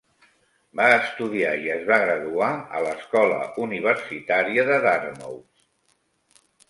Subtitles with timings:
[0.79, 6.45] Va estudiar i es va graduar a l'Escola Universitària de Dartmouth.